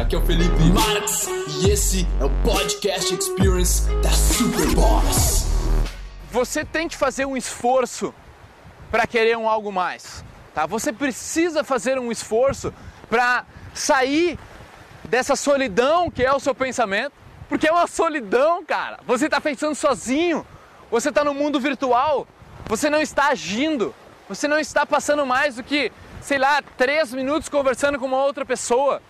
Aqui 0.00 0.14
é 0.14 0.18
o 0.18 0.22
Felipe 0.22 0.62
Marx 0.72 1.28
e 1.60 1.68
esse 1.68 2.06
é 2.18 2.24
o 2.24 2.30
Podcast 2.42 3.14
Experience 3.14 3.82
da 4.02 4.10
Super 4.10 4.66
Boss. 4.74 5.44
Você 6.32 6.64
tem 6.64 6.88
que 6.88 6.96
fazer 6.96 7.26
um 7.26 7.36
esforço 7.36 8.14
para 8.90 9.06
querer 9.06 9.36
um 9.36 9.46
algo 9.46 9.70
mais, 9.70 10.24
tá? 10.54 10.64
Você 10.64 10.90
precisa 10.90 11.62
fazer 11.62 11.98
um 11.98 12.10
esforço 12.10 12.72
para 13.10 13.44
sair 13.74 14.38
dessa 15.04 15.36
solidão 15.36 16.10
que 16.10 16.24
é 16.24 16.32
o 16.32 16.40
seu 16.40 16.54
pensamento, 16.54 17.12
porque 17.46 17.68
é 17.68 17.72
uma 17.72 17.86
solidão, 17.86 18.64
cara. 18.64 19.00
Você 19.06 19.26
está 19.26 19.38
pensando 19.38 19.74
sozinho, 19.74 20.46
você 20.90 21.10
está 21.10 21.22
no 21.22 21.34
mundo 21.34 21.60
virtual, 21.60 22.26
você 22.64 22.88
não 22.88 23.02
está 23.02 23.28
agindo, 23.28 23.94
você 24.30 24.48
não 24.48 24.58
está 24.58 24.86
passando 24.86 25.26
mais 25.26 25.56
do 25.56 25.62
que, 25.62 25.92
sei 26.22 26.38
lá, 26.38 26.62
três 26.78 27.12
minutos 27.12 27.50
conversando 27.50 27.98
com 27.98 28.06
uma 28.06 28.24
outra 28.24 28.46
pessoa, 28.46 29.02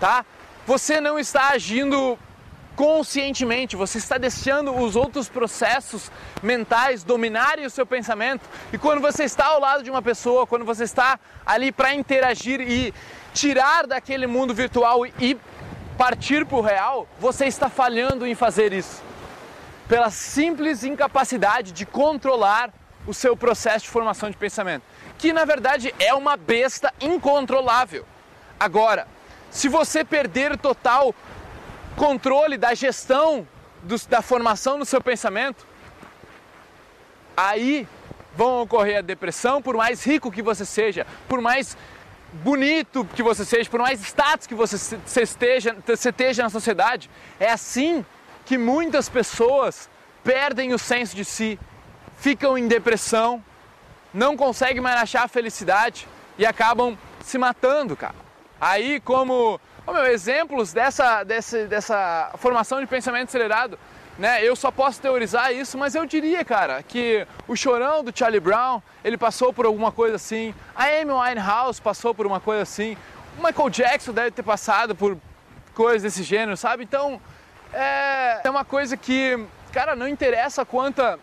tá? 0.00 0.24
Você 0.66 1.00
não 1.00 1.18
está 1.18 1.50
agindo 1.50 2.18
conscientemente, 2.74 3.76
você 3.76 3.98
está 3.98 4.16
deixando 4.16 4.74
os 4.74 4.96
outros 4.96 5.28
processos 5.28 6.10
mentais 6.42 7.04
dominarem 7.04 7.66
o 7.66 7.70
seu 7.70 7.84
pensamento. 7.84 8.48
E 8.72 8.78
quando 8.78 9.02
você 9.02 9.24
está 9.24 9.48
ao 9.48 9.60
lado 9.60 9.82
de 9.82 9.90
uma 9.90 10.00
pessoa, 10.00 10.46
quando 10.46 10.64
você 10.64 10.84
está 10.84 11.20
ali 11.44 11.70
para 11.70 11.92
interagir 11.92 12.60
e 12.60 12.94
tirar 13.34 13.86
daquele 13.86 14.26
mundo 14.26 14.54
virtual 14.54 15.04
e 15.06 15.36
partir 15.98 16.46
para 16.46 16.56
o 16.56 16.62
real, 16.62 17.06
você 17.18 17.44
está 17.44 17.68
falhando 17.68 18.26
em 18.26 18.34
fazer 18.34 18.72
isso. 18.72 19.02
Pela 19.86 20.08
simples 20.08 20.82
incapacidade 20.82 21.72
de 21.72 21.84
controlar 21.84 22.72
o 23.06 23.12
seu 23.12 23.36
processo 23.36 23.84
de 23.84 23.90
formação 23.90 24.30
de 24.30 24.36
pensamento, 24.36 24.84
que 25.18 25.32
na 25.32 25.44
verdade 25.44 25.94
é 25.98 26.14
uma 26.14 26.36
besta 26.36 26.94
incontrolável. 27.00 28.06
Agora, 28.58 29.06
se 29.50 29.68
você 29.68 30.04
perder 30.04 30.56
total 30.56 31.14
controle 31.96 32.56
da 32.56 32.72
gestão 32.74 33.46
do, 33.82 33.96
da 34.08 34.22
formação 34.22 34.78
do 34.78 34.84
seu 34.84 35.00
pensamento, 35.02 35.66
aí 37.36 37.86
vão 38.36 38.62
ocorrer 38.62 38.98
a 38.98 39.02
depressão, 39.02 39.60
por 39.60 39.76
mais 39.76 40.04
rico 40.04 40.30
que 40.30 40.42
você 40.42 40.64
seja, 40.64 41.06
por 41.28 41.40
mais 41.40 41.76
bonito 42.32 43.04
que 43.14 43.22
você 43.22 43.44
seja, 43.44 43.68
por 43.68 43.80
mais 43.80 44.00
status 44.00 44.46
que 44.46 44.54
você, 44.54 44.76
você, 45.04 45.22
esteja, 45.22 45.76
você 45.84 46.10
esteja 46.10 46.42
na 46.44 46.50
sociedade. 46.50 47.10
É 47.38 47.50
assim 47.50 48.04
que 48.46 48.56
muitas 48.56 49.08
pessoas 49.08 49.90
perdem 50.22 50.72
o 50.72 50.78
senso 50.78 51.16
de 51.16 51.24
si, 51.24 51.58
ficam 52.18 52.56
em 52.56 52.68
depressão, 52.68 53.42
não 54.12 54.36
conseguem 54.36 54.80
mais 54.80 55.00
achar 55.00 55.24
a 55.24 55.28
felicidade 55.28 56.06
e 56.38 56.46
acabam 56.46 56.96
se 57.20 57.36
matando, 57.36 57.96
cara. 57.96 58.29
Aí, 58.60 59.00
como 59.00 59.58
oh, 59.86 59.92
meu, 59.92 60.06
exemplos 60.06 60.72
dessa, 60.72 61.24
dessa, 61.24 61.66
dessa 61.66 62.30
formação 62.36 62.80
de 62.80 62.86
pensamento 62.86 63.28
acelerado, 63.28 63.78
né? 64.18 64.44
Eu 64.44 64.54
só 64.54 64.70
posso 64.70 65.00
teorizar 65.00 65.52
isso, 65.52 65.78
mas 65.78 65.94
eu 65.94 66.04
diria, 66.04 66.44
cara, 66.44 66.82
que 66.82 67.26
o 67.48 67.56
chorão 67.56 68.04
do 68.04 68.16
Charlie 68.16 68.40
Brown, 68.40 68.82
ele 69.02 69.16
passou 69.16 69.52
por 69.52 69.64
alguma 69.64 69.90
coisa 69.90 70.16
assim, 70.16 70.54
a 70.74 70.84
Amy 70.84 71.12
Winehouse 71.12 71.80
passou 71.80 72.14
por 72.14 72.26
uma 72.26 72.38
coisa 72.38 72.62
assim, 72.62 72.96
o 73.38 73.42
Michael 73.42 73.70
Jackson 73.70 74.12
deve 74.12 74.30
ter 74.30 74.42
passado 74.42 74.94
por 74.94 75.16
coisas 75.74 76.02
desse 76.02 76.22
gênero, 76.22 76.56
sabe? 76.56 76.84
Então, 76.84 77.20
é, 77.72 78.40
é 78.44 78.50
uma 78.50 78.64
coisa 78.64 78.96
que, 78.96 79.42
cara, 79.72 79.96
não 79.96 80.06
interessa 80.06 80.64
quanta 80.64 81.18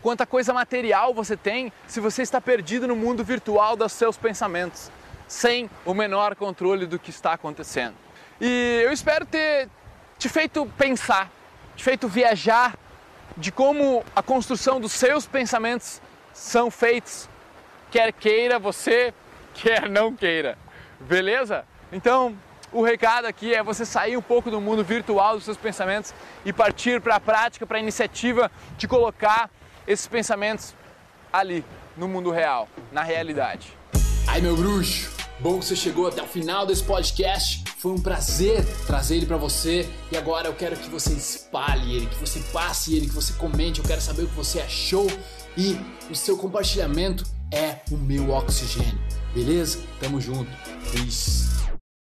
quanta 0.00 0.26
coisa 0.26 0.52
material 0.52 1.14
você 1.14 1.34
tem 1.34 1.72
se 1.86 1.98
você 1.98 2.20
está 2.20 2.38
perdido 2.38 2.86
no 2.86 2.94
mundo 2.94 3.24
virtual 3.24 3.74
dos 3.74 3.90
seus 3.90 4.18
pensamentos, 4.18 4.90
sem 5.26 5.70
o 5.84 5.94
menor 5.94 6.34
controle 6.34 6.86
do 6.86 6.98
que 6.98 7.10
está 7.10 7.32
acontecendo. 7.32 7.94
E 8.40 8.82
eu 8.84 8.92
espero 8.92 9.24
ter 9.24 9.68
te 10.18 10.28
feito 10.28 10.66
pensar, 10.78 11.30
te 11.76 11.84
feito 11.84 12.08
viajar 12.08 12.76
de 13.36 13.50
como 13.50 14.04
a 14.14 14.22
construção 14.22 14.80
dos 14.80 14.92
seus 14.92 15.26
pensamentos 15.26 16.00
são 16.32 16.70
feitos, 16.70 17.28
quer 17.90 18.12
queira 18.12 18.58
você, 18.58 19.12
quer 19.54 19.88
não 19.88 20.14
queira. 20.14 20.58
Beleza? 21.00 21.64
Então, 21.92 22.36
o 22.72 22.82
recado 22.82 23.26
aqui 23.26 23.54
é 23.54 23.62
você 23.62 23.84
sair 23.84 24.16
um 24.16 24.22
pouco 24.22 24.50
do 24.50 24.60
mundo 24.60 24.82
virtual 24.82 25.36
dos 25.36 25.44
seus 25.44 25.56
pensamentos 25.56 26.12
e 26.44 26.52
partir 26.52 27.00
para 27.00 27.16
a 27.16 27.20
prática, 27.20 27.66
para 27.66 27.78
a 27.78 27.80
iniciativa 27.80 28.50
de 28.76 28.88
colocar 28.88 29.48
esses 29.86 30.06
pensamentos 30.06 30.74
ali, 31.32 31.64
no 31.96 32.08
mundo 32.08 32.30
real, 32.30 32.68
na 32.90 33.02
realidade. 33.02 33.76
Ai, 34.26 34.40
meu 34.40 34.56
bruxo, 34.56 35.13
bom 35.44 35.58
que 35.58 35.66
você 35.66 35.76
chegou 35.76 36.06
até 36.06 36.22
o 36.22 36.26
final 36.26 36.64
desse 36.64 36.82
podcast. 36.82 37.62
Foi 37.76 37.92
um 37.92 38.00
prazer 38.00 38.64
trazer 38.86 39.16
ele 39.16 39.26
para 39.26 39.36
você 39.36 39.86
e 40.10 40.16
agora 40.16 40.48
eu 40.48 40.54
quero 40.54 40.74
que 40.74 40.88
você 40.88 41.12
espalhe 41.12 41.96
ele, 41.96 42.06
que 42.06 42.16
você 42.16 42.40
passe 42.50 42.96
ele, 42.96 43.08
que 43.08 43.14
você 43.14 43.34
comente. 43.34 43.78
Eu 43.78 43.84
quero 43.84 44.00
saber 44.00 44.22
o 44.22 44.26
que 44.26 44.34
você 44.34 44.60
achou 44.60 45.06
e 45.54 45.78
o 46.10 46.14
seu 46.14 46.38
compartilhamento 46.38 47.26
é 47.52 47.80
o 47.90 47.96
meu 47.98 48.30
oxigênio. 48.30 48.98
Beleza? 49.34 49.80
Tamo 50.00 50.18
junto. 50.18 50.50
Peace. 50.90 51.73